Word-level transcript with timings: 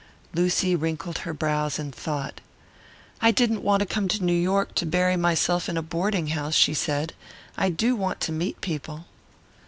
Lucy 0.33 0.75
wrinkled 0.75 1.19
her 1.19 1.31
brows 1.31 1.77
in 1.77 1.91
thought. 1.91 2.41
"I 3.21 3.29
didn't 3.29 3.63
come 3.87 4.07
to 4.07 4.23
New 4.25 4.33
York 4.33 4.73
to 4.73 4.87
bury 4.87 5.15
myself 5.15 5.69
in 5.69 5.77
a 5.77 5.83
boarding 5.83 6.29
house," 6.29 6.55
she 6.55 6.73
said. 6.73 7.13
"I 7.55 7.69
do 7.69 7.95
want 7.95 8.19
to 8.21 8.31
meet 8.31 8.61
people." 8.61 9.05